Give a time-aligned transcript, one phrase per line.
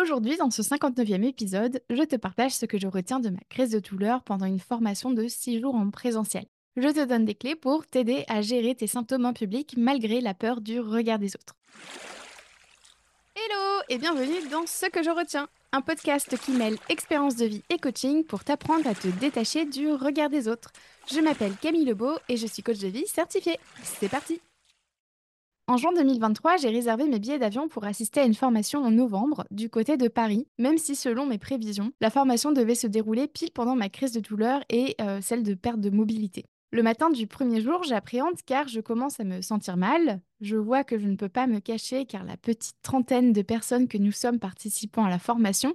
[0.00, 3.70] Aujourd'hui, dans ce 59e épisode, je te partage ce que je retiens de ma crise
[3.70, 6.46] de douleur pendant une formation de 6 jours en présentiel.
[6.76, 10.32] Je te donne des clés pour t'aider à gérer tes symptômes en public malgré la
[10.32, 11.54] peur du regard des autres.
[13.34, 17.62] Hello et bienvenue dans Ce que je retiens, un podcast qui mêle expérience de vie
[17.68, 20.72] et coaching pour t'apprendre à te détacher du regard des autres.
[21.12, 23.58] Je m'appelle Camille Lebeau et je suis coach de vie certifiée.
[23.82, 24.40] C'est parti
[25.70, 29.44] en juin 2023, j'ai réservé mes billets d'avion pour assister à une formation en novembre
[29.52, 33.52] du côté de Paris, même si selon mes prévisions, la formation devait se dérouler pile
[33.52, 36.44] pendant ma crise de douleur et euh, celle de perte de mobilité.
[36.72, 40.20] Le matin du premier jour, j'appréhende car je commence à me sentir mal.
[40.40, 43.86] Je vois que je ne peux pas me cacher car la petite trentaine de personnes
[43.86, 45.72] que nous sommes participant à la formation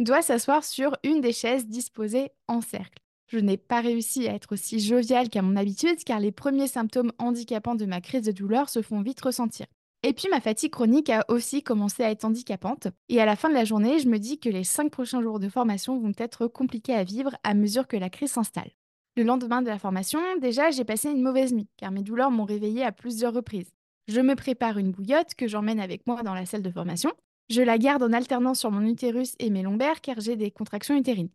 [0.00, 3.05] doit s'asseoir sur une des chaises disposées en cercle.
[3.26, 7.12] Je n'ai pas réussi à être aussi joviale qu'à mon habitude car les premiers symptômes
[7.18, 9.66] handicapants de ma crise de douleur se font vite ressentir.
[10.04, 12.86] Et puis ma fatigue chronique a aussi commencé à être handicapante.
[13.08, 15.40] Et à la fin de la journée, je me dis que les cinq prochains jours
[15.40, 18.70] de formation vont être compliqués à vivre à mesure que la crise s'installe.
[19.16, 22.44] Le lendemain de la formation, déjà, j'ai passé une mauvaise nuit, car mes douleurs m'ont
[22.44, 23.72] réveillée à plusieurs reprises.
[24.08, 27.10] Je me prépare une bouillotte que j'emmène avec moi dans la salle de formation.
[27.48, 30.96] Je la garde en alternance sur mon utérus et mes lombaires car j'ai des contractions
[30.96, 31.30] utérines.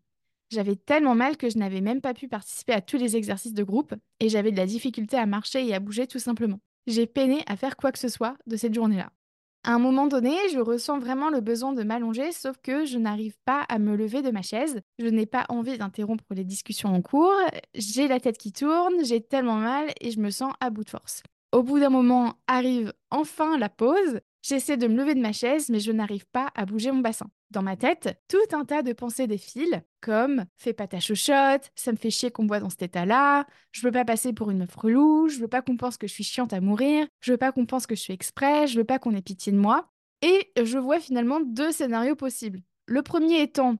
[0.52, 3.64] J'avais tellement mal que je n'avais même pas pu participer à tous les exercices de
[3.64, 6.60] groupe et j'avais de la difficulté à marcher et à bouger tout simplement.
[6.88, 9.12] J'ai peiné à faire quoi que ce soit de cette journée-là.
[9.64, 13.38] À un moment donné, je ressens vraiment le besoin de m'allonger, sauf que je n'arrive
[13.46, 14.82] pas à me lever de ma chaise.
[14.98, 17.32] Je n'ai pas envie d'interrompre les discussions en cours.
[17.76, 20.90] J'ai la tête qui tourne, j'ai tellement mal et je me sens à bout de
[20.90, 21.22] force.
[21.52, 24.20] Au bout d'un moment arrive enfin la pause.
[24.42, 27.28] J'essaie de me lever de ma chaise, mais je n'arrive pas à bouger mon bassin
[27.52, 31.92] dans ma tête tout un tas de pensées défilent, comme fais pas ta chochotte, ça
[31.92, 34.76] me fait chier qu'on boit dans cet état-là, je veux pas passer pour une meuf
[34.76, 37.52] relou, je veux pas qu'on pense que je suis chiante à mourir, je veux pas
[37.52, 39.90] qu'on pense que je suis exprès, je veux pas qu'on ait pitié de moi.
[40.22, 42.62] Et je vois finalement deux scénarios possibles.
[42.86, 43.78] Le premier étant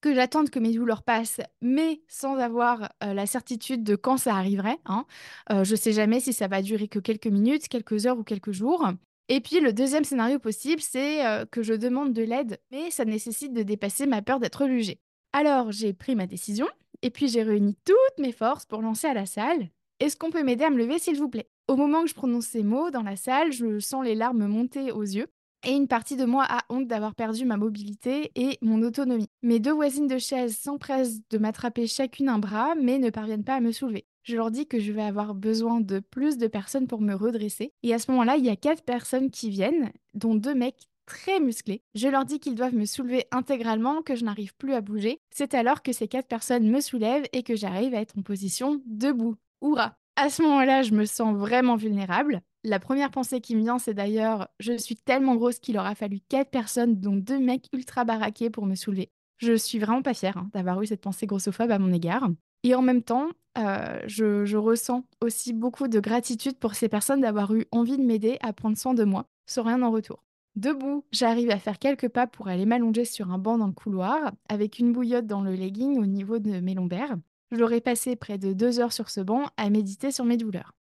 [0.00, 4.34] que j'attende que mes douleurs passent, mais sans avoir euh, la certitude de quand ça
[4.34, 4.78] arriverait.
[4.84, 5.04] Hein.
[5.50, 8.52] Euh, je sais jamais si ça va durer que quelques minutes, quelques heures ou quelques
[8.52, 8.86] jours.
[9.28, 13.04] Et puis le deuxième scénario possible, c'est euh, que je demande de l'aide, mais ça
[13.04, 15.00] nécessite de dépasser ma peur d'être jugée.
[15.38, 16.66] Alors j'ai pris ma décision,
[17.02, 19.68] et puis j'ai réuni toutes mes forces pour lancer à la salle.
[20.00, 21.50] Est-ce qu'on peut m'aider à me lever, s'il vous plaît?
[21.68, 24.92] Au moment que je prononce ces mots dans la salle, je sens les larmes monter
[24.92, 25.26] aux yeux.
[25.66, 29.28] Et une partie de moi a honte d'avoir perdu ma mobilité et mon autonomie.
[29.42, 33.56] Mes deux voisines de chaise s'empressent de m'attraper chacune un bras, mais ne parviennent pas
[33.56, 36.88] à me soulever je leur dis que je vais avoir besoin de plus de personnes
[36.88, 37.72] pour me redresser.
[37.84, 41.40] Et à ce moment-là, il y a quatre personnes qui viennent, dont deux mecs très
[41.40, 41.82] musclés.
[41.94, 45.20] Je leur dis qu'ils doivent me soulever intégralement, que je n'arrive plus à bouger.
[45.30, 48.82] C'est alors que ces quatre personnes me soulèvent et que j'arrive à être en position
[48.86, 49.36] debout.
[49.62, 52.42] Hurrah À ce moment-là, je me sens vraiment vulnérable.
[52.64, 56.18] La première pensée qui me vient, c'est d'ailleurs je suis tellement grosse qu'il aura fallu
[56.28, 59.10] quatre personnes, dont deux mecs ultra baraqués pour me soulever.
[59.38, 62.28] Je suis vraiment pas fière hein, d'avoir eu cette pensée grossophobe à mon égard.
[62.62, 63.28] Et en même temps,
[63.58, 68.38] euh, je, ressens aussi beaucoup de gratitude pour ces personnes d'avoir eu envie de m'aider
[68.40, 70.25] à prendre soin de moi, sans rien en retour.
[70.56, 74.32] Debout, j'arrive à faire quelques pas pour aller m'allonger sur un banc dans le couloir,
[74.48, 77.14] avec une bouillotte dans le legging au niveau de mes lombaires.
[77.50, 80.72] Je l'aurais passé près de deux heures sur ce banc à méditer sur mes douleurs.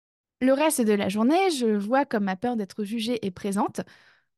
[0.41, 3.81] Le reste de la journée, je vois comme ma peur d'être jugée est présente.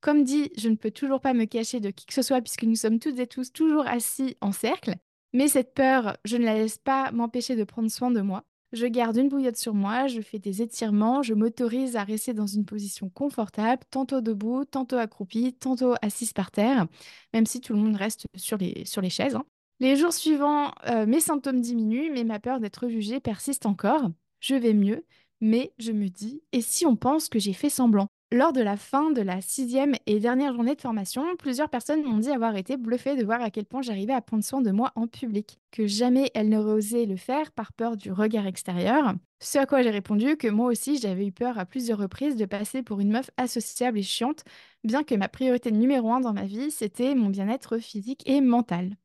[0.02, 2.64] Comme dit, je ne peux toujours pas me cacher de qui que ce soit puisque
[2.64, 4.96] nous sommes toutes et tous toujours assis en cercle.
[5.34, 8.44] Mais cette peur, je ne la laisse pas m'empêcher de prendre soin de moi.
[8.74, 12.48] Je garde une bouillotte sur moi, je fais des étirements, je m'autorise à rester dans
[12.48, 16.86] une position confortable, tantôt debout, tantôt accroupi, tantôt assise par terre,
[17.34, 19.36] même si tout le monde reste sur les, sur les chaises.
[19.36, 19.46] Hein.
[19.80, 24.10] Les jours suivants, euh, mes symptômes diminuent, mais ma peur d'être jugée persiste encore.
[24.42, 25.06] Je vais mieux,
[25.40, 28.08] mais je me dis, et si on pense que j'ai fait semblant?
[28.32, 32.18] Lors de la fin de la sixième et dernière journée de formation, plusieurs personnes m'ont
[32.18, 34.92] dit avoir été bluffées de voir à quel point j'arrivais à prendre soin de moi
[34.96, 39.14] en public, que jamais elles n'auraient osé le faire par peur du regard extérieur.
[39.40, 42.46] Ce à quoi j'ai répondu que moi aussi j'avais eu peur à plusieurs reprises de
[42.46, 44.44] passer pour une meuf associable et chiante,
[44.84, 48.98] bien que ma priorité numéro un dans ma vie, c'était mon bien-être physique et mental.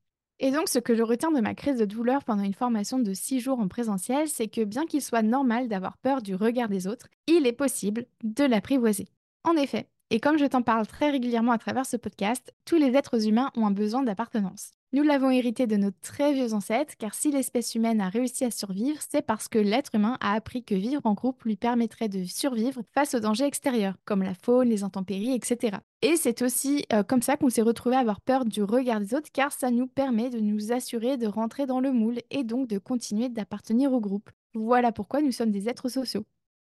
[0.45, 3.15] Et donc, ce que je retiens de ma crise de douleur pendant une formation de
[3.15, 6.89] six jours en présentiel, c'est que bien qu'il soit normal d'avoir peur du regard des
[6.89, 9.07] autres, il est possible de l'apprivoiser.
[9.45, 12.95] En effet, et comme je t'en parle très régulièrement à travers ce podcast, tous les
[12.97, 14.73] êtres humains ont un besoin d'appartenance.
[14.93, 18.51] Nous l'avons hérité de nos très vieux ancêtres, car si l'espèce humaine a réussi à
[18.51, 22.25] survivre, c'est parce que l'être humain a appris que vivre en groupe lui permettrait de
[22.25, 25.79] survivre face aux dangers extérieurs, comme la faune, les intempéries, etc.
[26.03, 29.15] Et c'est aussi euh, comme ça qu'on s'est retrouvé à avoir peur du regard des
[29.15, 32.69] autres, car ça nous permet de nous assurer de rentrer dans le moule et donc
[32.69, 34.29] de continuer d'appartenir au groupe.
[34.53, 36.27] Voilà pourquoi nous sommes des êtres sociaux.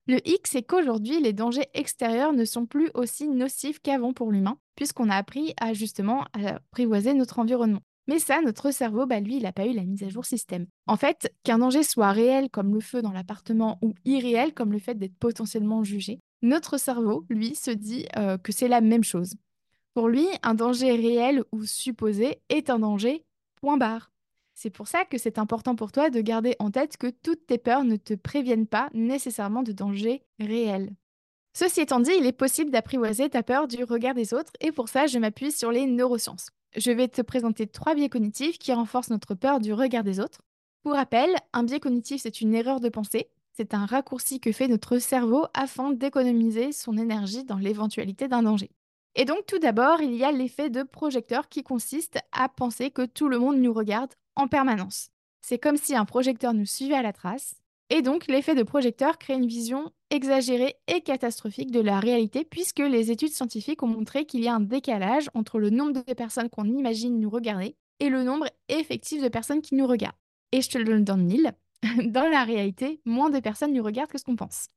[0.08, 4.60] Le hic, c'est qu'aujourd'hui, les dangers extérieurs ne sont plus aussi nocifs qu'avant pour l'humain,
[4.76, 7.82] puisqu'on a appris à justement apprivoiser notre environnement.
[8.08, 10.68] Mais ça, notre cerveau, bah, lui, il n'a pas eu la mise à jour système.
[10.86, 14.80] En fait, qu'un danger soit réel comme le feu dans l'appartement ou irréel comme le
[14.80, 19.34] fait d'être potentiellement jugé, notre cerveau, lui, se dit euh, que c'est la même chose.
[19.96, 23.24] Pour lui, un danger réel ou supposé est un danger,
[23.60, 24.12] point barre.
[24.56, 27.58] C'est pour ça que c'est important pour toi de garder en tête que toutes tes
[27.58, 30.96] peurs ne te préviennent pas nécessairement de dangers réels.
[31.54, 34.88] Ceci étant dit, il est possible d'apprivoiser ta peur du regard des autres et pour
[34.88, 36.48] ça, je m'appuie sur les neurosciences.
[36.76, 40.42] Je vais te présenter trois biais cognitifs qui renforcent notre peur du regard des autres.
[40.84, 43.28] Pour rappel, un biais cognitif, c'est une erreur de pensée.
[43.58, 48.72] C'est un raccourci que fait notre cerveau afin d'économiser son énergie dans l'éventualité d'un danger.
[49.16, 53.06] Et donc tout d'abord, il y a l'effet de projecteur qui consiste à penser que
[53.06, 55.10] tout le monde nous regarde en permanence.
[55.42, 57.56] C'est comme si un projecteur nous suivait à la trace.
[57.90, 62.80] Et donc l'effet de projecteur crée une vision exagérée et catastrophique de la réalité puisque
[62.80, 66.50] les études scientifiques ont montré qu'il y a un décalage entre le nombre de personnes
[66.50, 70.16] qu'on imagine nous regarder et le nombre effectif de personnes qui nous regardent.
[70.52, 71.54] Et je te le donne dans le mille,
[72.06, 74.70] dans la réalité, moins de personnes nous regardent que ce qu'on pense.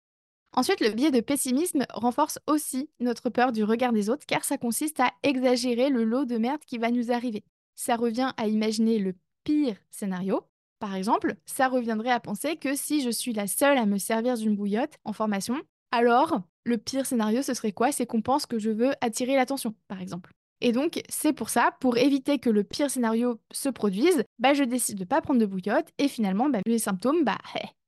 [0.53, 4.59] Ensuite, le biais de pessimisme renforce aussi notre peur du regard des autres car ça
[4.59, 7.45] consiste à exagérer le lot de merde qui va nous arriver.
[7.75, 9.15] Ça revient à imaginer le
[9.45, 10.43] pire scénario.
[10.79, 14.37] Par exemple, ça reviendrait à penser que si je suis la seule à me servir
[14.37, 17.93] d'une bouillotte en formation, alors le pire scénario ce serait quoi?
[17.93, 20.31] C'est qu'on pense que je veux attirer l'attention, par exemple.
[20.61, 24.65] Et donc, c'est pour ça, pour éviter que le pire scénario se produise, bah, je
[24.65, 27.39] décide de ne pas prendre de bouillotte et finalement, bah, les symptômes, bah,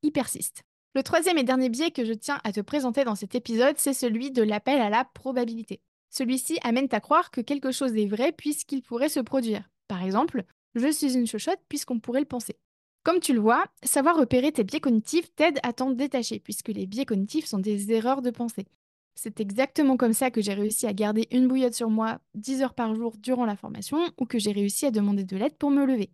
[0.02, 0.62] ils persistent.
[0.94, 3.92] Le troisième et dernier biais que je tiens à te présenter dans cet épisode, c'est
[3.92, 5.80] celui de l'appel à la probabilité.
[6.10, 9.68] Celui-ci amène à croire que quelque chose est vrai puisqu'il pourrait se produire.
[9.86, 10.44] Par exemple,
[10.74, 12.56] je suis une chochotte puisqu'on pourrait le penser.
[13.02, 16.86] Comme tu le vois, savoir repérer tes biais cognitifs t'aide à t'en détacher puisque les
[16.86, 18.66] biais cognitifs sont des erreurs de pensée.
[19.14, 22.74] C'est exactement comme ça que j'ai réussi à garder une bouillotte sur moi 10 heures
[22.74, 25.84] par jour durant la formation ou que j'ai réussi à demander de l'aide pour me
[25.84, 26.10] lever.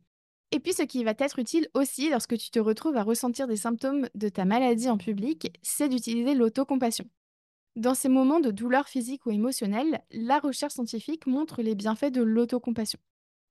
[0.52, 3.56] Et puis ce qui va t'être utile aussi lorsque tu te retrouves à ressentir des
[3.56, 7.04] symptômes de ta maladie en public, c'est d'utiliser l'autocompassion.
[7.74, 12.22] Dans ces moments de douleur physique ou émotionnelle, la recherche scientifique montre les bienfaits de
[12.22, 12.98] l'autocompassion.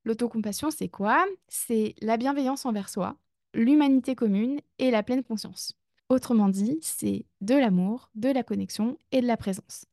[0.06, 1.26] L'autocompassion, c'est quoi?
[1.48, 3.18] C'est la bienveillance envers soi,
[3.54, 5.74] l'humanité commune et la pleine conscience.
[6.10, 9.86] Autrement dit, c'est de l'amour, de la connexion et de la présence.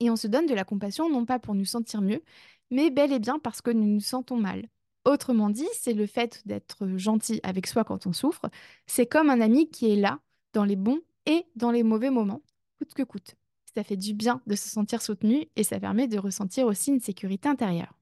[0.00, 2.22] Et on se donne de la compassion non pas pour nous sentir mieux,
[2.70, 4.68] mais bel et bien parce que nous nous sentons mal,
[5.04, 8.48] Autrement dit, c'est le fait d'être gentil avec soi quand on souffre.
[8.86, 10.20] C'est comme un ami qui est là,
[10.52, 12.42] dans les bons et dans les mauvais moments,
[12.78, 13.34] coûte que coûte.
[13.74, 17.00] Ça fait du bien de se sentir soutenu et ça permet de ressentir aussi une
[17.00, 17.94] sécurité intérieure.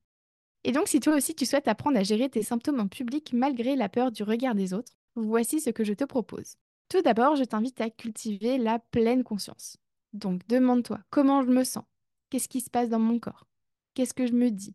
[0.64, 3.76] Et donc, si toi aussi tu souhaites apprendre à gérer tes symptômes en public malgré
[3.76, 6.56] la peur du regard des autres, voici ce que je te propose.
[6.88, 9.76] Tout d'abord, je t'invite à cultiver la pleine conscience.
[10.12, 11.84] Donc, demande-toi comment je me sens?
[12.28, 13.46] Qu'est-ce qui se passe dans mon corps?
[13.94, 14.74] Qu'est-ce que je me dis?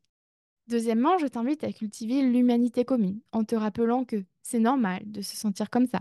[0.68, 5.36] Deuxièmement, je t'invite à cultiver l'humanité commune en te rappelant que c'est normal de se
[5.36, 6.00] sentir comme ça.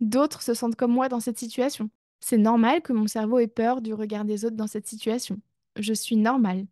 [0.00, 1.90] D'autres se sentent comme moi dans cette situation.
[2.20, 5.38] C'est normal que mon cerveau ait peur du regard des autres dans cette situation.
[5.76, 6.66] Je suis normal.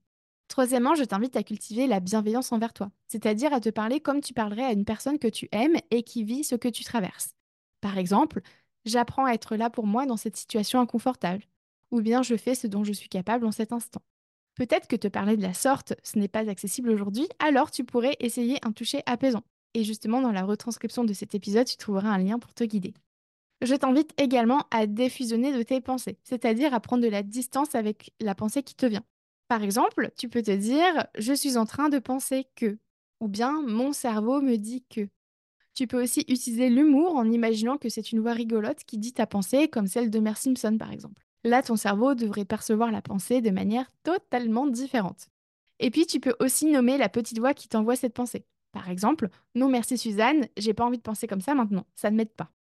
[0.49, 4.35] Troisièmement, je t'invite à cultiver la bienveillance envers toi, c'est-à-dire à te parler comme tu
[4.35, 7.35] parlerais à une personne que tu aimes et qui vit ce que tu traverses.
[7.81, 8.43] Par exemple,
[8.85, 11.45] j'apprends à être là pour moi dans cette situation inconfortable,
[11.91, 14.03] ou bien je fais ce dont je suis capable en cet instant.
[14.55, 18.17] Peut-être que te parler de la sorte, ce n'est pas accessible aujourd'hui, alors tu pourrais
[18.21, 19.43] essayer un toucher apaisant.
[19.75, 22.93] Et justement, dans la retranscription de cet épisode, tu trouveras un lien pour te guider.
[23.63, 28.13] Je t'invite également à défusionner de tes pensées, c'est-à-dire à prendre de la distance avec
[28.21, 29.05] la pensée qui te vient.
[29.53, 32.79] Par exemple, tu peux te dire je suis en train de penser que,
[33.21, 35.11] ou bien mon cerveau me dit que.
[35.75, 39.27] Tu peux aussi utiliser l'humour en imaginant que c'est une voix rigolote qui dit ta
[39.27, 41.21] pensée, comme celle de Mère Simpson par exemple.
[41.45, 45.27] Là, ton cerveau devrait percevoir la pensée de manière totalement différente.
[45.81, 48.47] Et puis, tu peux aussi nommer la petite voix qui t'envoie cette pensée.
[48.73, 52.17] Par exemple, non merci Suzanne, j'ai pas envie de penser comme ça maintenant, ça ne
[52.17, 52.51] m'aide pas.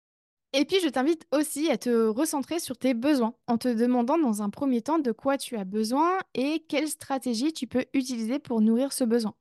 [0.55, 4.43] Et puis, je t'invite aussi à te recentrer sur tes besoins en te demandant dans
[4.43, 8.61] un premier temps de quoi tu as besoin et quelle stratégie tu peux utiliser pour
[8.61, 9.35] nourrir ce besoin.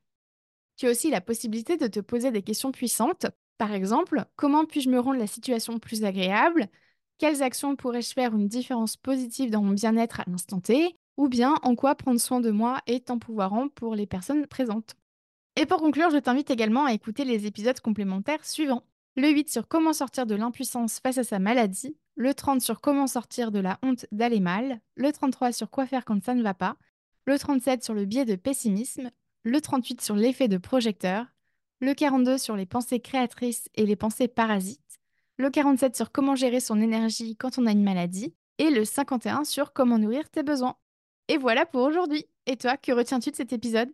[0.78, 3.28] Tu as aussi la possibilité de te poser des questions puissantes.
[3.58, 6.70] Par exemple, comment puis-je me rendre la situation plus agréable?
[7.18, 10.98] Quelles actions pourrais-je faire une différence positive dans mon bien-être à l'instant T?
[11.18, 14.96] Ou bien en quoi prendre soin de moi est empouvoirant pour les personnes présentes?
[15.56, 18.84] Et pour conclure, je t'invite également à écouter les épisodes complémentaires suivants.
[19.18, 23.08] Le 8 sur comment sortir de l'impuissance face à sa maladie, le 30 sur comment
[23.08, 26.54] sortir de la honte d'aller mal, le 33 sur quoi faire quand ça ne va
[26.54, 26.78] pas,
[27.26, 29.12] le 37 sur le biais de pessimisme,
[29.44, 31.26] le 38 sur l'effet de projecteur,
[31.82, 35.00] le 42 sur les pensées créatrices et les pensées parasites,
[35.38, 39.44] le 47 sur comment gérer son énergie quand on a une maladie, et le 51
[39.44, 40.78] sur comment nourrir tes besoins.
[41.28, 42.28] Et voilà pour aujourd'hui.
[42.46, 43.92] Et toi, que retiens-tu de cet épisode?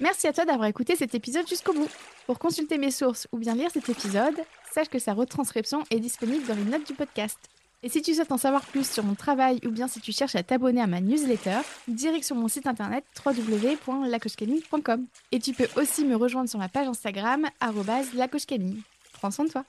[0.00, 1.88] Merci à toi d'avoir écouté cet épisode jusqu'au bout.
[2.26, 4.36] Pour consulter mes sources ou bien lire cet épisode,
[4.72, 7.38] sache que sa retranscription est disponible dans les notes du podcast.
[7.82, 10.34] Et si tu souhaites en savoir plus sur mon travail ou bien si tu cherches
[10.34, 15.06] à t'abonner à ma newsletter, direction mon site internet www.lacochecamille.com.
[15.32, 17.46] Et tu peux aussi me rejoindre sur ma page Instagram,
[18.14, 18.82] lacochecamille.
[19.12, 19.64] Prends soin de toi.